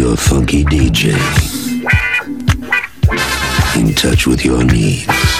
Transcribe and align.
your 0.00 0.16
funky 0.16 0.64
DJ. 0.64 1.12
In 3.76 3.94
touch 3.94 4.26
with 4.26 4.42
your 4.46 4.64
needs. 4.64 5.39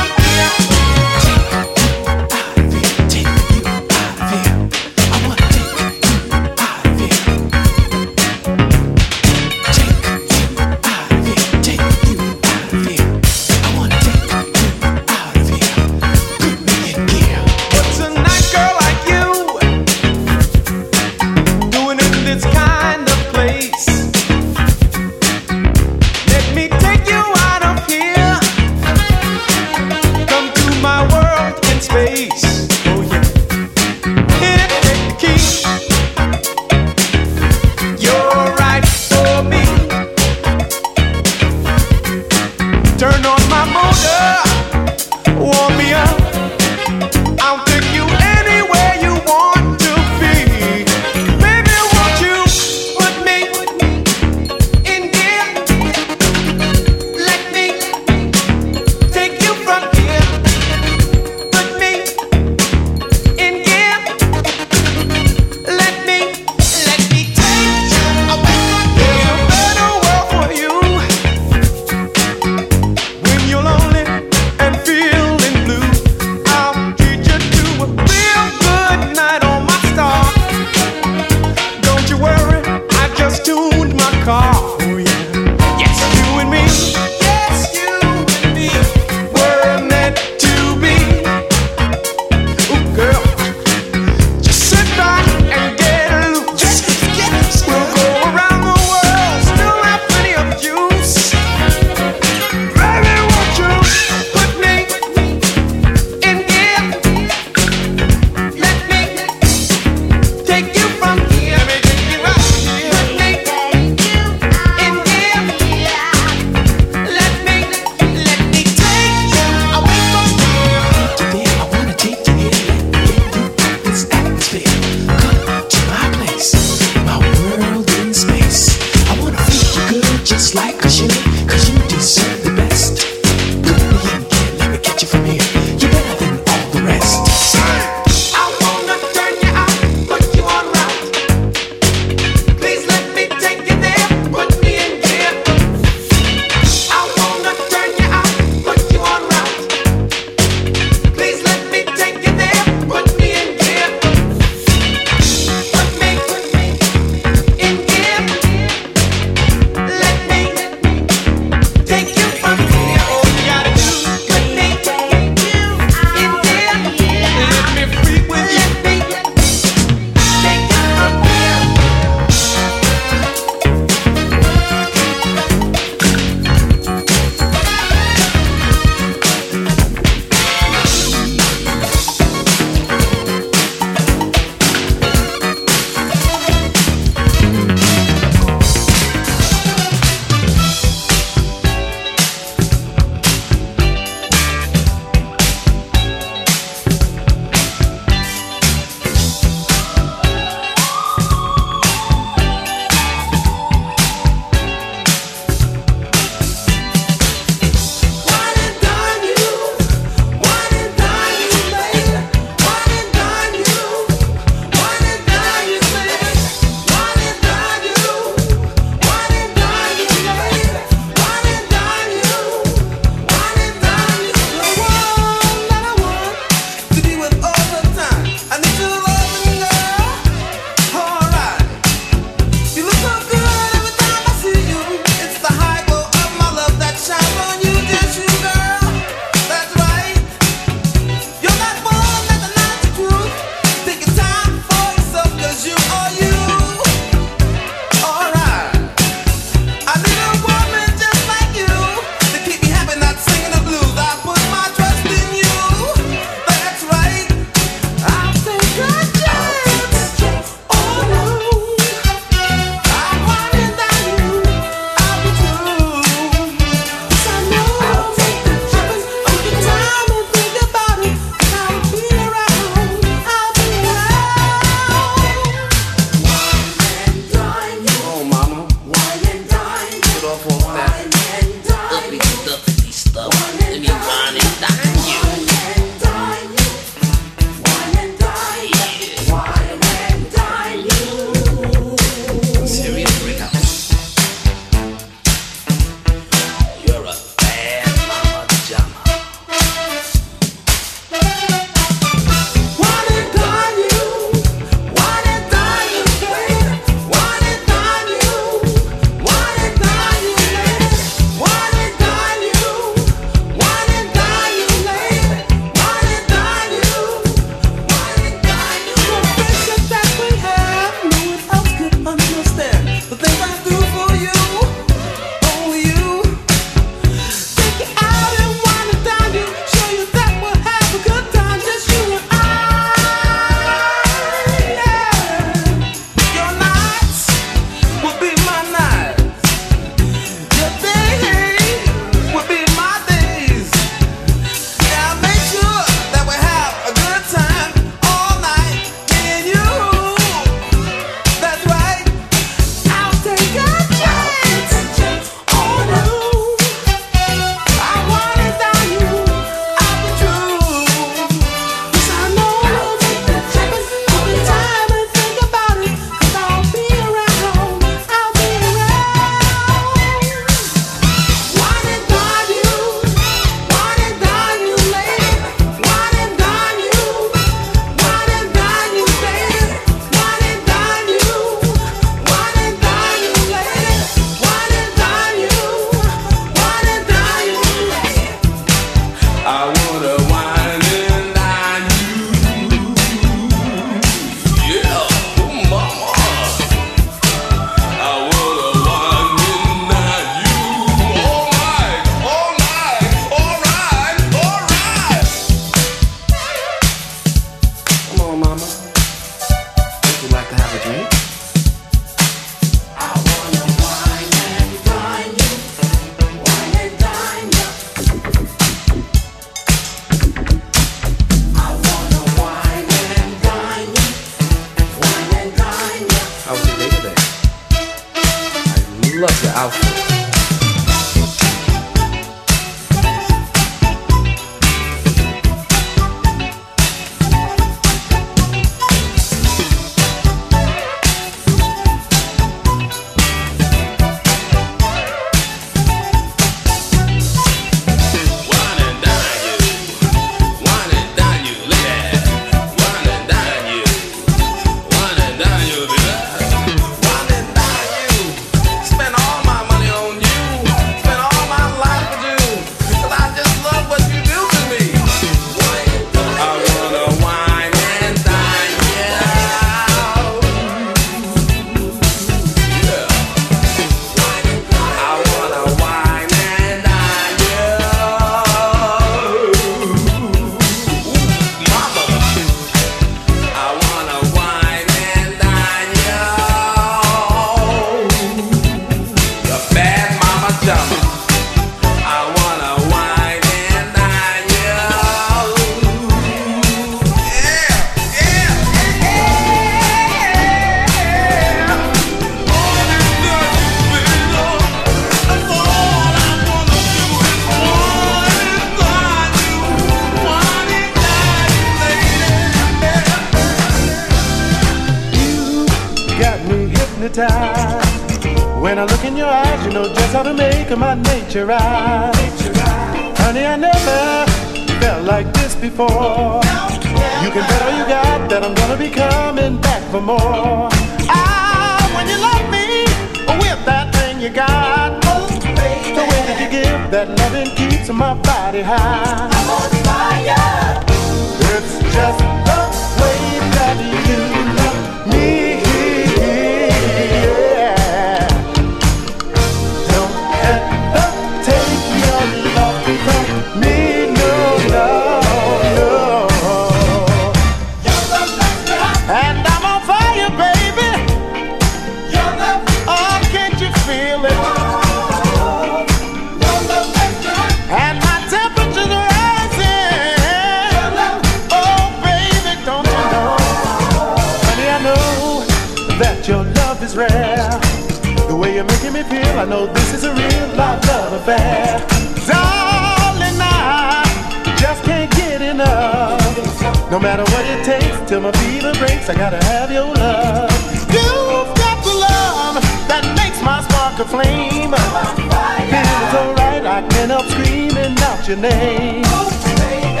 your 598.28 598.36
name. 598.38 599.02
Baby. 599.02 600.00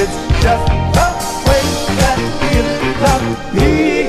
It's 0.00 0.16
just 0.42 0.66
the 0.96 1.08
way 1.46 1.64
that 1.96 2.18
you 2.52 2.62
love 3.00 3.54
me. 3.54 3.99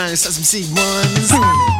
around 0.00 0.16
some 0.16 0.42
C1s. 0.42 1.79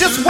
Just 0.00 0.24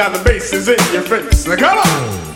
Now 0.00 0.08
the 0.08 0.24
bass 0.24 0.54
is 0.54 0.66
in 0.66 0.78
your 0.94 1.02
face. 1.02 1.46
Now 1.46 1.56
come 1.56 1.76
on. 1.76 2.29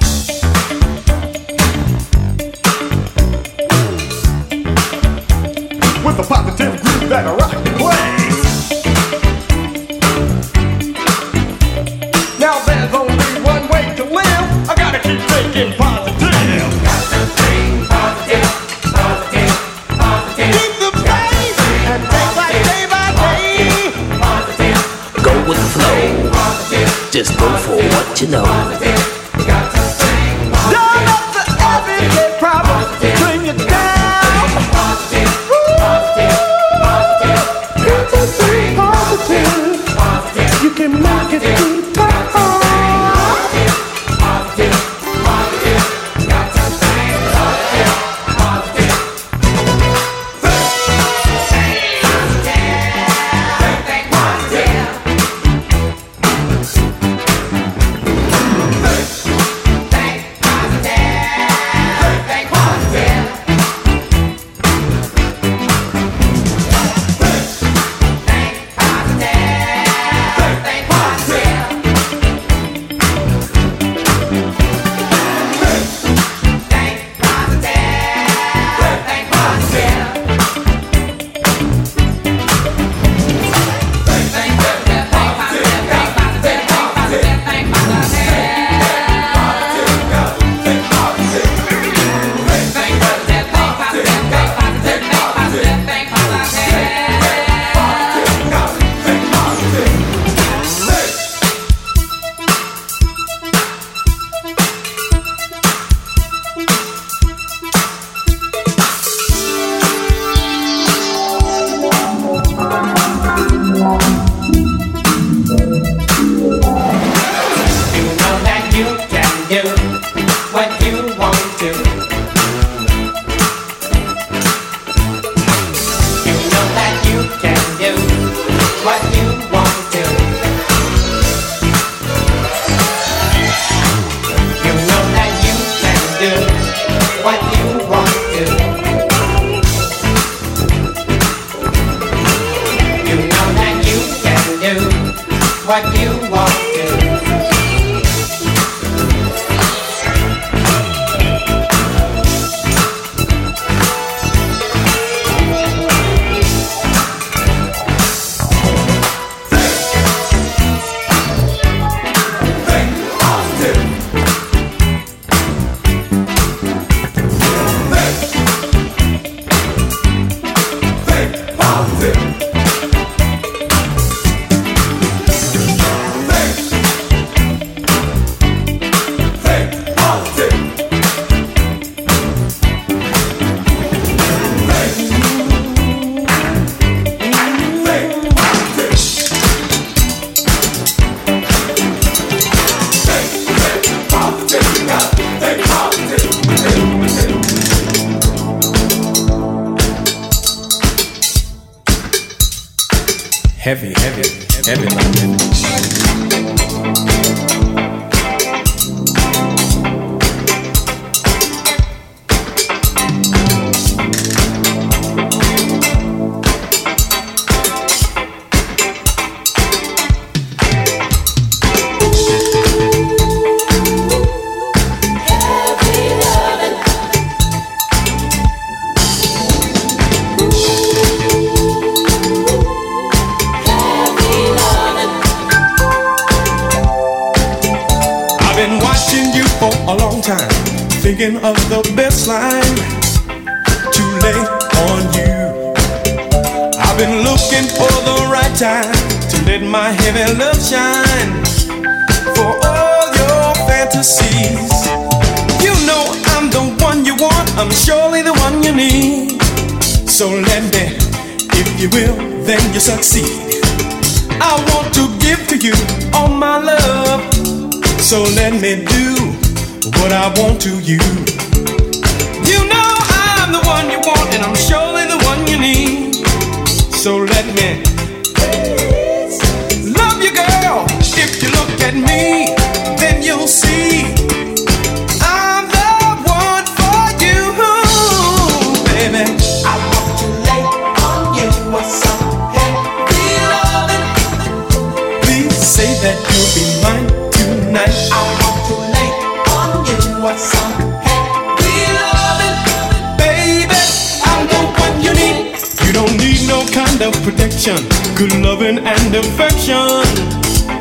connection, 307.64 308.16
good 308.16 308.32
loving 308.42 308.78
and 308.78 309.14
affection 309.14 309.88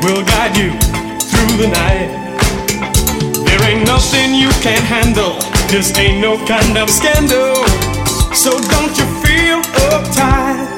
will 0.02 0.22
guide 0.24 0.56
you 0.56 0.70
through 1.18 1.56
the 1.56 1.68
night. 1.72 2.10
There 3.46 3.62
ain't 3.68 3.86
nothing 3.86 4.34
you 4.34 4.50
can't 4.60 4.84
handle, 4.84 5.38
this 5.68 5.96
ain't 5.96 6.20
no 6.20 6.36
kind 6.46 6.76
of 6.76 6.90
scandal. 6.90 7.54
So 8.34 8.50
don't 8.50 8.92
you 8.98 9.06
feel 9.24 9.60
uptight. 9.88 10.68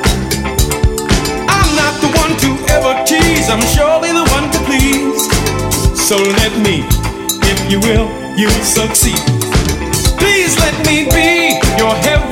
I'm 1.49 1.71
not 1.75 1.95
the 2.01 2.11
one 2.15 2.37
to 2.43 2.51
ever 2.73 3.05
tease, 3.05 3.49
I'm 3.49 3.63
surely 3.75 4.13
the 4.13 4.27
one 4.31 4.51
to 4.53 4.59
please. 4.69 5.27
So 5.99 6.17
let 6.17 6.53
me, 6.59 6.85
if 7.43 7.59
you 7.71 7.81
will, 7.81 8.09
you'll 8.37 8.65
succeed. 8.65 9.19
Please 10.19 10.57
let 10.59 10.77
me 10.87 11.09
be 11.11 11.59
your 11.79 11.95
heaven. 11.97 12.26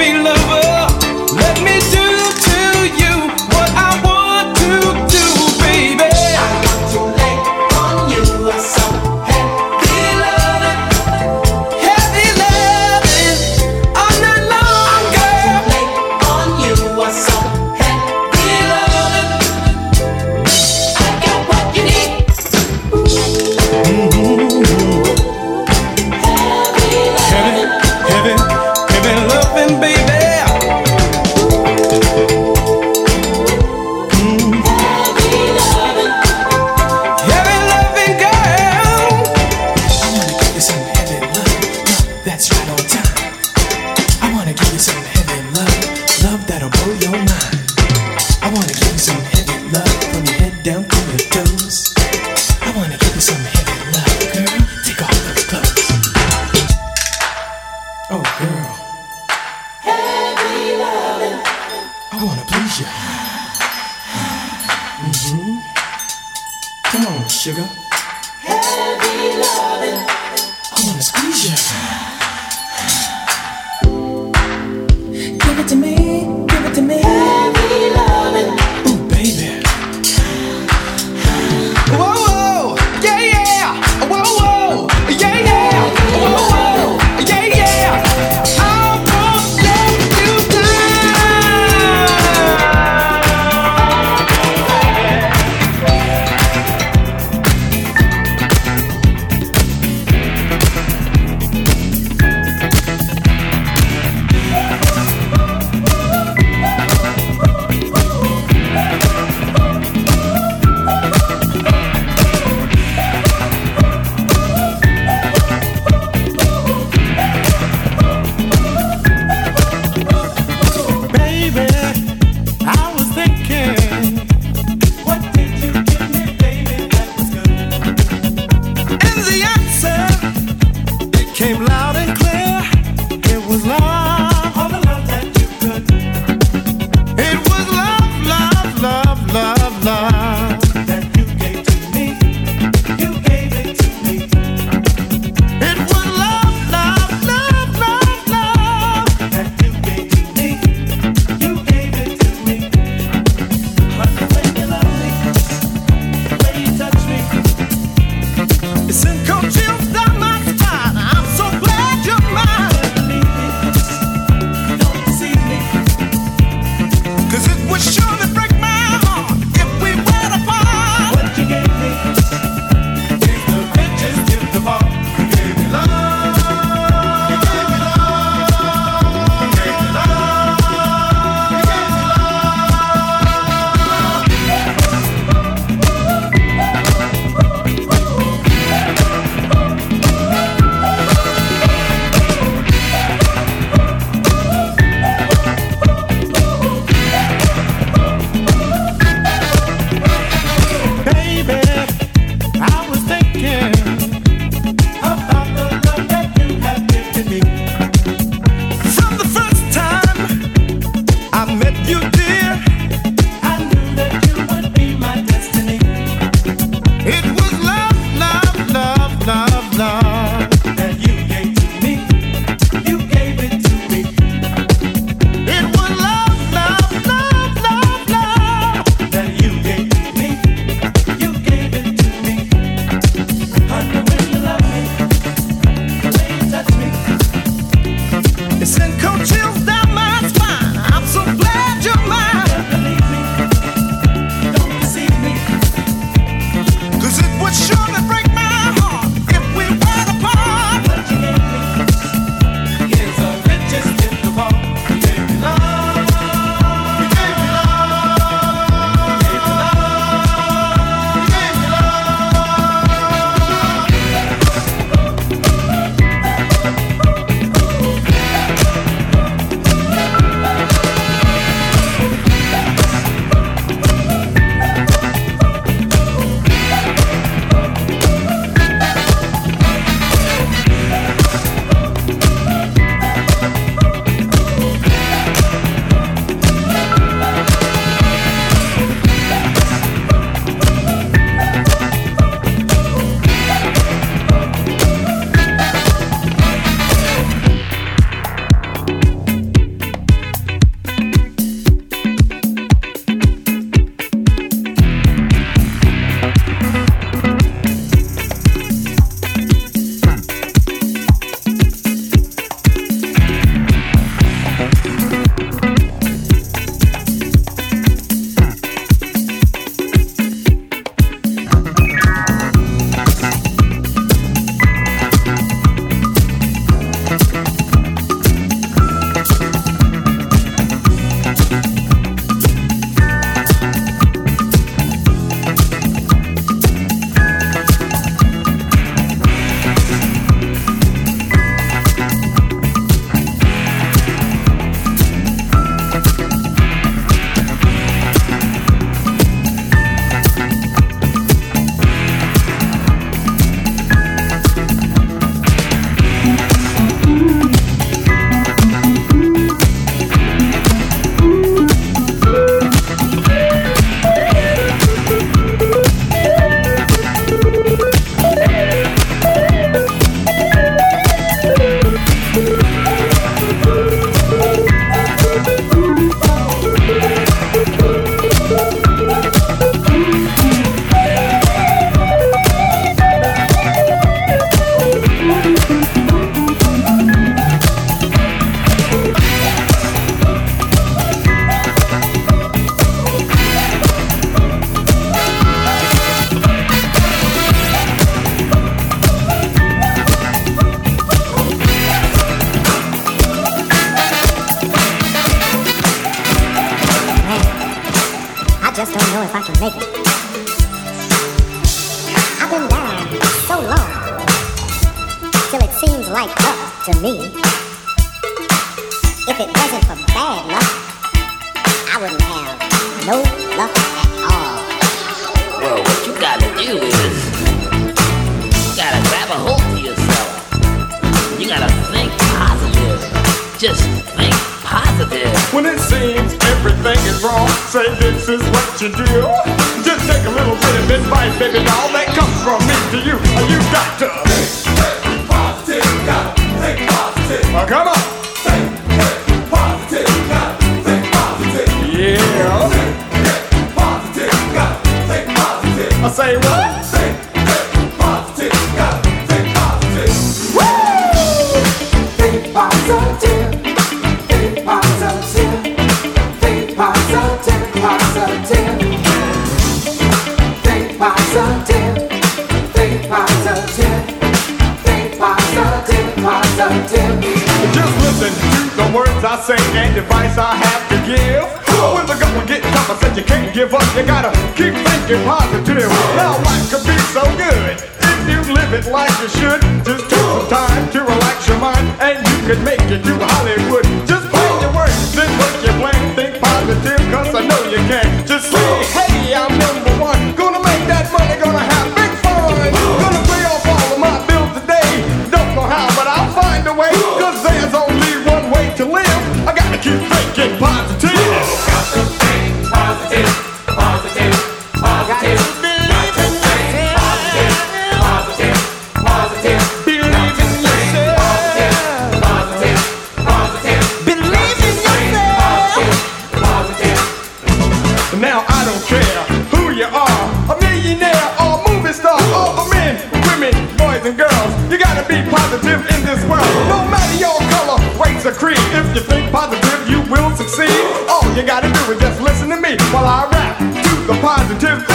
you 541.37 541.43
gotta 541.43 541.67
do 541.67 541.93
is 541.93 542.01
just 542.01 542.21
listen 542.21 542.49
to 542.49 542.57
me 542.57 542.77
while 542.93 543.07
I 543.07 543.29
rap 543.33 543.59
to 543.59 544.07
the 544.07 544.19
positive. 544.21 544.94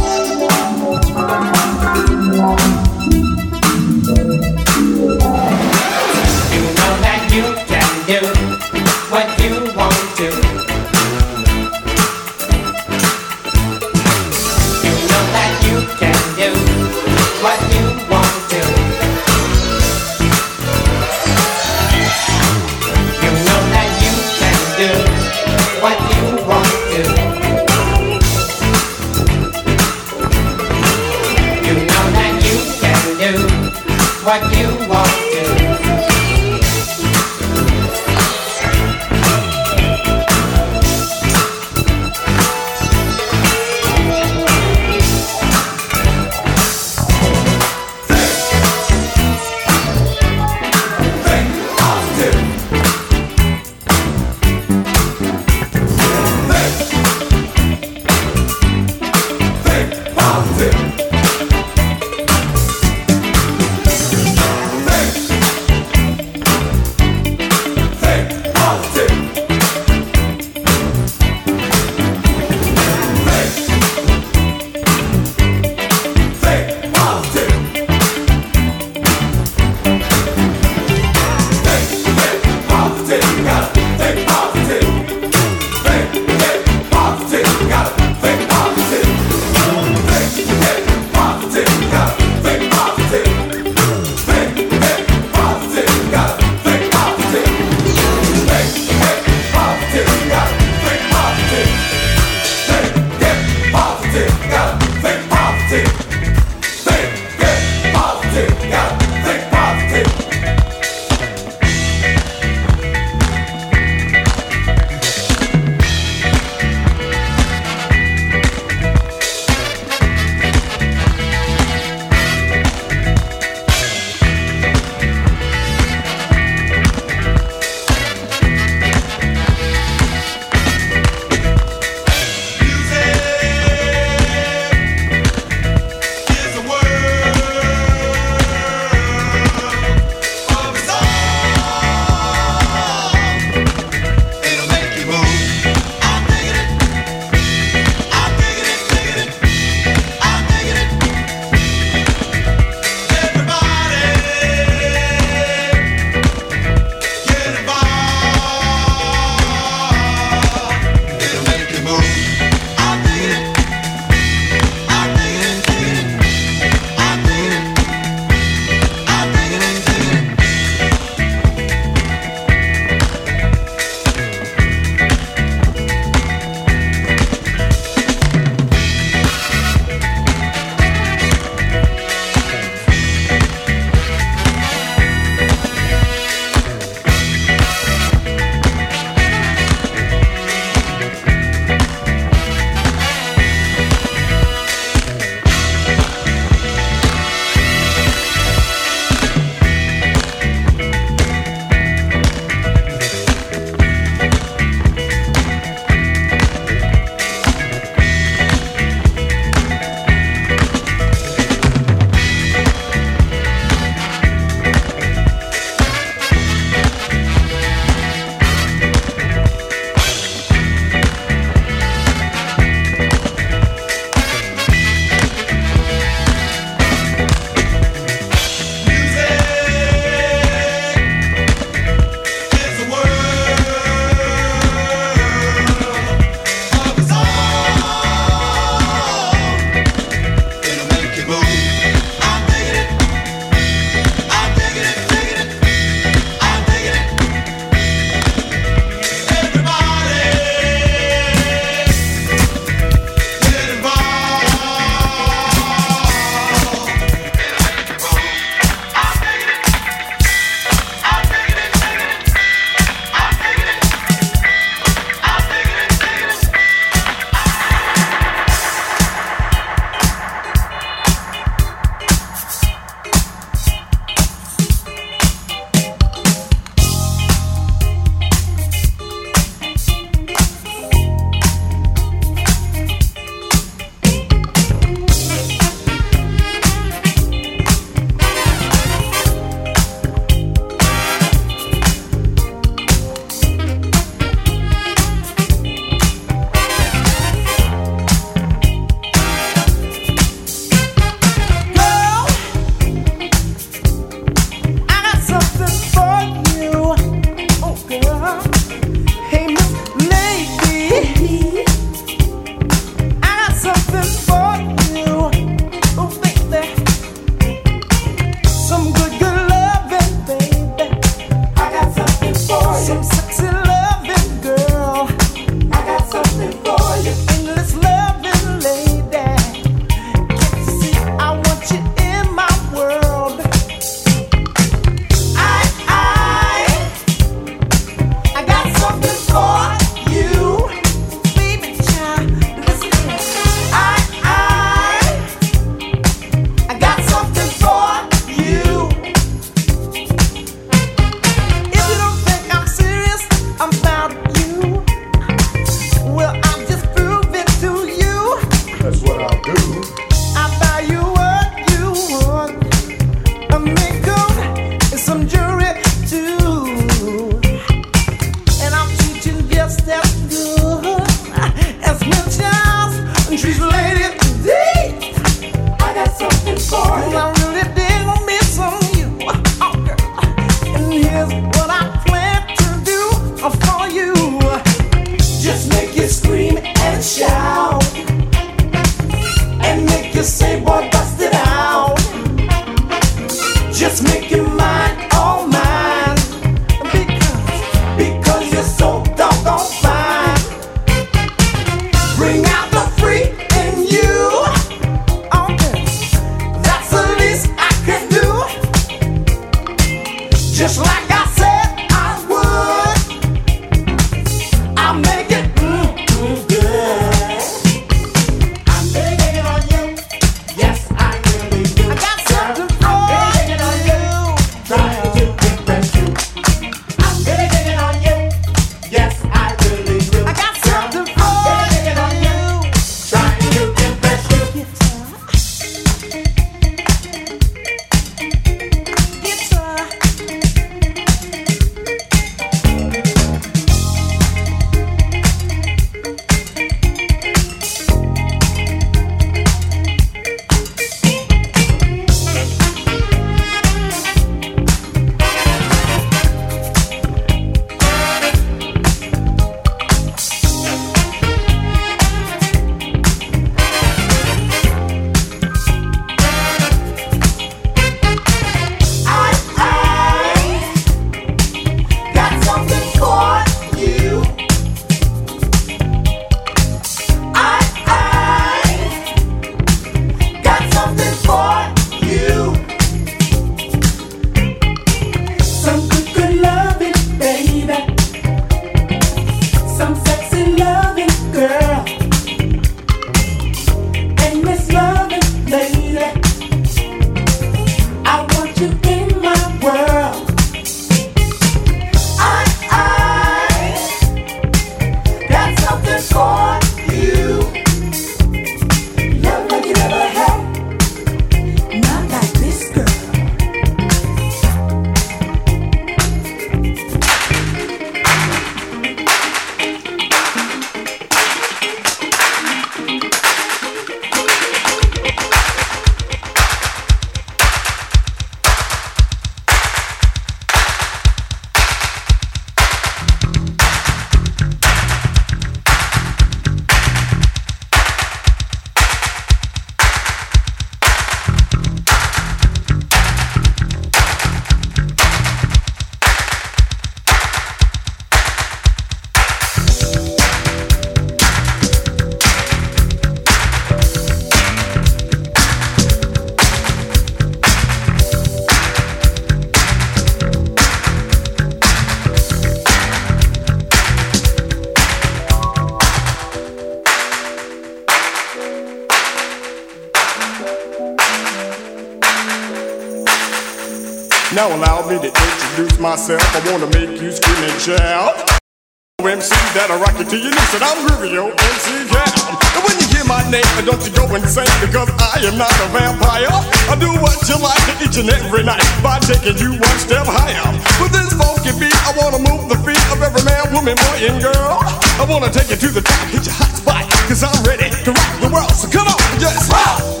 Go 584.07 584.15
insane 584.15 584.49
because 584.61 584.89
I 584.97 585.21
am 585.25 585.37
not 585.37 585.51
a 585.61 585.67
vampire. 585.69 586.33
I 586.69 586.75
do 586.79 586.89
what 587.01 587.17
you 587.29 587.37
like 587.37 587.61
each 587.81 587.97
and 587.97 588.09
every 588.09 588.43
night 588.43 588.63
by 588.81 588.97
taking 588.99 589.37
you 589.37 589.51
one 589.53 589.77
step 589.77 590.05
higher. 590.07 590.49
With 590.81 590.93
this 590.93 591.13
funky 591.13 591.53
beat, 591.59 591.75
I 591.85 591.93
wanna 591.97 592.19
move 592.19 592.49
the 592.49 592.57
feet 592.65 592.81
of 592.89 593.01
every 593.01 593.23
man, 593.23 593.53
woman, 593.53 593.75
boy, 593.77 593.97
and 594.09 594.17
girl. 594.21 594.57
I 594.97 595.05
wanna 595.07 595.29
take 595.29 595.49
you 595.49 595.57
to 595.57 595.69
the 595.69 595.81
top, 595.81 596.07
hit 596.09 596.25
your 596.25 596.35
hot 596.35 596.51
spot, 596.57 596.85
cause 597.07 597.23
I'm 597.23 597.41
ready 597.45 597.69
to 597.69 597.91
rock 597.91 598.13
the 598.21 598.29
world. 598.29 598.53
So 598.57 598.69
come 598.69 598.87
on, 598.87 599.01
just 599.19 599.51
rock, 599.51 600.00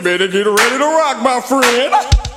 you 0.00 0.04
better 0.04 0.28
get 0.28 0.46
ready 0.46 0.78
to 0.78 0.84
rock, 0.84 1.22
my 1.22 1.40
friend. 1.42 2.29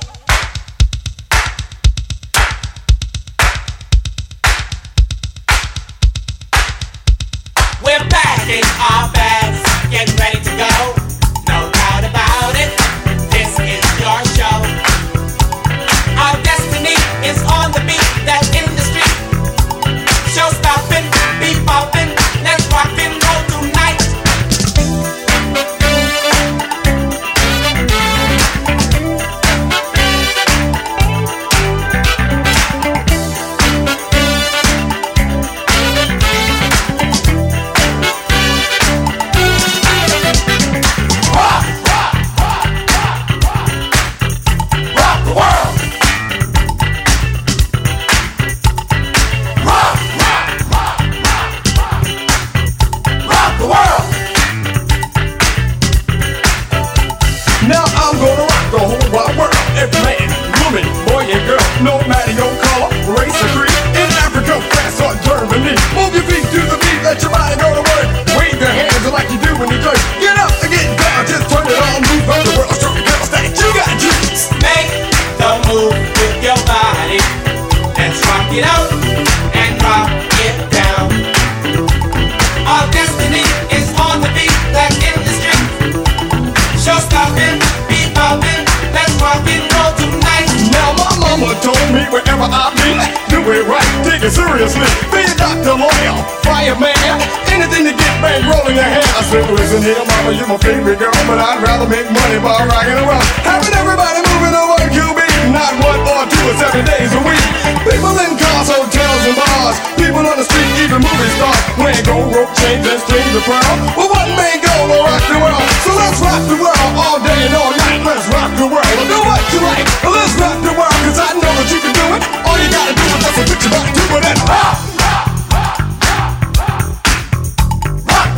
Anything 97.54 97.84
to 97.86 97.94
get 97.94 98.14
bang 98.22 98.42
rolling 98.48 98.76
your 98.76 98.86
hair. 98.86 99.06
I 99.14 99.22
said, 99.28 99.46
listen 99.50 99.82
here, 99.82 100.00
mama, 100.02 100.34
you're 100.34 100.48
my 100.50 100.58
favorite 100.58 100.98
girl, 100.98 101.14
but 101.28 101.38
I'd 101.38 101.60
rather 101.62 101.88
make 101.88 102.08
money 102.10 102.38
by 102.42 102.64
rocking 102.66 102.98
around. 102.98 103.24
Having 103.44 103.74
everybody 103.78 104.20
moving 104.24 104.54
over 104.54 104.78
QB, 104.90 105.20
not 105.54 105.72
one 105.82 106.00
or 106.02 106.22
two 106.26 106.44
or 106.50 106.56
seven 106.58 106.82
days 106.84 107.10
a 107.14 107.22
week. 107.22 107.44
People 107.84 108.14
in 108.24 108.32
cars, 108.40 108.68
hotels, 108.72 109.22
and 109.28 109.36
bars, 109.36 109.76
people 110.00 110.24
on 110.24 110.36
the 110.40 110.46
street, 110.46 110.72
even 110.82 111.00
movie 111.04 111.32
stars, 111.36 111.60
wearing 111.76 112.04
gold 112.08 112.32
rope 112.32 112.52
chains 112.56 112.84
and 112.84 113.00
strings 113.04 113.34
of 113.36 113.44
pearl. 113.44 113.74
Well, 113.94 114.10
one 114.10 114.32
man 114.34 114.56
go 114.64 114.74
to 114.88 114.98
rock 115.04 115.22
the 115.28 115.38
world, 115.38 115.66
so 115.84 115.90
let's 115.94 116.18
rock 116.24 116.42
the 116.48 116.58
world 116.58 116.92
all 116.96 117.18
day 117.20 117.38
and 117.46 117.54
all 117.54 117.72
night. 117.76 118.00
Let's 118.04 118.26
rock 118.32 118.50
the 118.56 118.68
world, 118.68 118.96
do 119.06 119.18
what 119.22 119.42
you 119.52 119.60
like. 119.62 119.86
Let's 120.04 120.34
rock 120.40 120.58
the 120.64 120.72
world, 120.72 120.98
cause 121.04 121.20
I 121.20 121.30
know 121.36 121.52
that 121.60 121.68
you 121.68 121.80
can 121.80 121.92
do 121.92 122.06
it. 122.16 122.22
All 122.48 122.56
you 122.56 122.68
gotta 122.72 122.94
do 122.96 123.04
is 123.04 123.20
just 123.20 123.36
put 123.44 123.58
your 123.60 123.72
back 123.72 123.88
to 123.92 124.02
it 124.16 124.24
and 124.32 124.40
rock. 124.48 125.03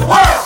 World. 0.07 0.46